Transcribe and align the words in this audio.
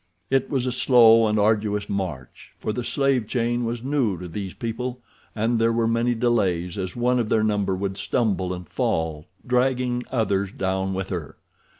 It 0.31 0.49
was 0.49 0.65
a 0.65 0.71
slow 0.71 1.27
and 1.27 1.37
arduous 1.37 1.87
march, 1.87 2.53
for 2.57 2.73
the 2.73 2.83
slave 2.83 3.27
chain 3.27 3.65
was 3.65 3.83
new 3.83 4.17
to 4.17 4.27
these 4.27 4.55
people, 4.55 4.99
and 5.35 5.59
there 5.59 5.71
were 5.71 5.87
many 5.87 6.15
delays 6.15 6.75
as 6.75 6.95
one 6.95 7.19
of 7.19 7.29
their 7.29 7.43
number 7.43 7.75
would 7.75 7.97
stumble 7.97 8.51
and 8.51 8.67
fall, 8.67 9.27
dragging 9.45 10.01
others 10.09 10.51
down 10.51 10.95
with 10.95 11.09
her. 11.09 11.37